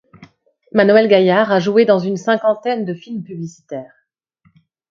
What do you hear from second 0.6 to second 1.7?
Manoëlle Gaillard a